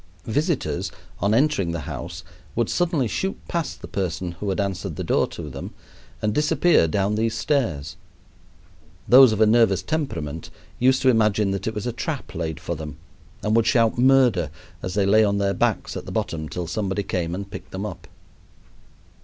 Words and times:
Visitors 0.25 0.91
on 1.19 1.31
entering 1.31 1.73
the 1.73 1.81
house 1.81 2.23
would 2.55 2.69
suddenly 2.71 3.07
shoot 3.07 3.37
past 3.47 3.83
the 3.83 3.87
person 3.87 4.31
who 4.39 4.49
had 4.49 4.59
answered 4.59 4.95
the 4.95 5.03
door 5.03 5.27
to 5.27 5.43
them 5.47 5.75
and 6.23 6.33
disappear 6.33 6.87
down 6.87 7.13
these 7.13 7.35
stairs. 7.37 7.97
Those 9.07 9.31
of 9.31 9.39
a 9.39 9.45
nervous 9.45 9.83
temperament 9.83 10.49
used 10.79 11.03
to 11.03 11.09
imagine 11.09 11.51
that 11.51 11.67
it 11.67 11.75
was 11.75 11.85
a 11.85 11.93
trap 11.93 12.33
laid 12.33 12.59
for 12.59 12.75
them, 12.75 12.97
and 13.43 13.55
would 13.55 13.67
shout 13.67 13.99
murder 13.99 14.49
as 14.81 14.95
they 14.95 15.05
lay 15.05 15.23
on 15.23 15.37
their 15.37 15.53
backs 15.53 15.95
at 15.95 16.07
the 16.07 16.11
bottom 16.11 16.49
till 16.49 16.65
somebody 16.65 17.03
came 17.03 17.35
and 17.35 17.51
picked 17.51 17.69
them 17.69 17.85
up. 17.85 18.07